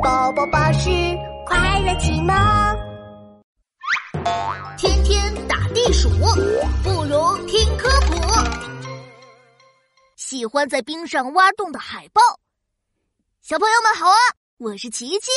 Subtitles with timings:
[0.00, 0.88] 宝宝巴士
[1.44, 2.34] 快乐启蒙。
[4.78, 6.08] 天天打地鼠，
[6.82, 8.16] 不如听科普。
[10.16, 12.22] 喜欢在冰上挖洞的海豹，
[13.42, 14.16] 小朋友们好啊！
[14.56, 15.28] 我是琪琪。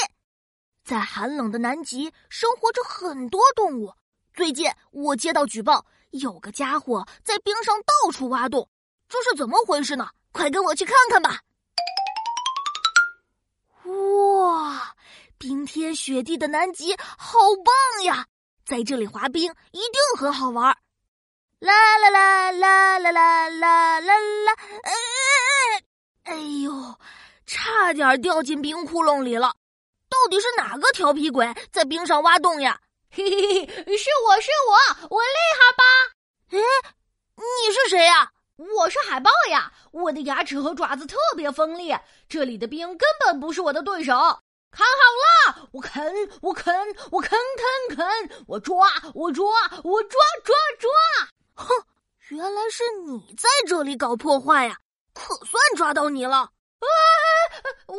[0.86, 3.94] 在寒冷的南极生活着很多动物。
[4.34, 8.70] 最近我接到举报，有个家伙在冰上到处挖洞，
[9.10, 10.08] 这是怎么回事呢？
[10.32, 11.42] 快跟我去看看吧！
[14.16, 14.96] 哇，
[15.38, 18.26] 冰天雪地的南极好棒呀！
[18.66, 20.76] 在这里滑冰一定很好玩。
[21.60, 24.56] 啦啦啦啦啦啦啦啦啦！
[26.24, 26.96] 哎呦，
[27.46, 29.56] 差点掉进冰窟窿里了！
[30.10, 32.80] 到底是哪个调皮鬼在冰上挖洞呀？
[33.10, 35.84] 嘿嘿嘿，是我是我，我厉害吧？
[36.52, 36.58] 哎，
[37.36, 38.32] 你是谁呀？
[38.58, 39.74] 我是海豹呀！
[39.92, 41.94] 我的牙齿和爪子特别锋利，
[42.30, 44.14] 这里的冰根本不是我的对手。
[44.72, 46.02] 看好了，我啃，
[46.42, 46.74] 我啃，
[47.12, 47.38] 我啃
[47.90, 49.46] 啃啃，我抓，我抓，
[49.84, 50.90] 我抓抓抓！
[51.56, 51.68] 哼，
[52.30, 54.78] 原来是你在这里搞破坏呀！
[55.14, 56.38] 可算抓到你了！
[56.38, 56.88] 啊，
[57.88, 57.98] 我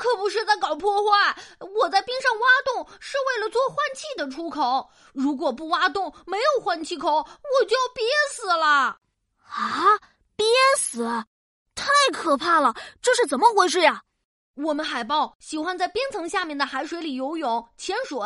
[0.00, 4.90] 可不是在搞破坏，我在冰上挖洞是为了做换气的出口。
[5.12, 8.98] 如果不挖洞，没有换气口，我就要憋死了。
[9.52, 9.98] 啊！
[10.34, 10.46] 憋
[10.78, 11.04] 死，
[11.74, 12.74] 太可怕了！
[13.00, 14.02] 这是怎么回事呀？
[14.54, 18.18] 我们海豹喜欢在冰层下面的海水里游泳、潜水，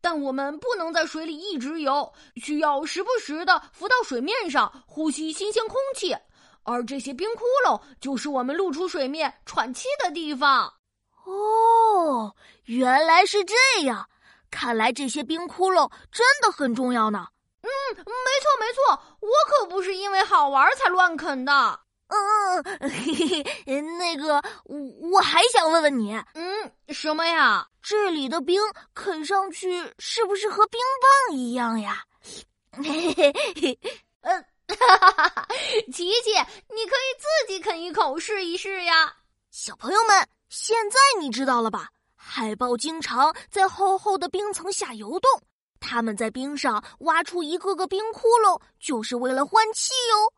[0.00, 6.16] 但我们不能在水里一直游，需要时不时的浮到水面上呼吸新鲜空气。
[6.62, 10.72] 而这些冰窟窿就是我们露出水面喘气的地方。
[11.24, 12.34] 哦，
[12.64, 14.08] 原来是这样！
[14.50, 17.26] 看来这些冰窟窿真的很重要呢。
[17.62, 19.28] 嗯，没错没错，我
[20.50, 21.80] 玩才乱啃的。
[22.08, 24.76] 嗯嗯，嘿嘿，那个，我
[25.12, 27.66] 我还想问问你，嗯，什么呀？
[27.80, 28.60] 这里的冰
[28.94, 30.80] 啃上去是不是和冰
[31.28, 32.02] 棒一样呀？
[32.72, 33.78] 嘿嘿嘿，
[34.22, 35.48] 嗯，哈哈哈哈！
[35.92, 36.32] 琪琪，
[36.68, 39.14] 你可以自己啃一口试一试呀。
[39.52, 41.88] 小朋友们，现在你知道了吧？
[42.16, 45.30] 海豹经常在厚厚的冰层下游动。
[45.78, 50.32] 他们在冰上挖出一个个冰窟窿，就是为了换气哟。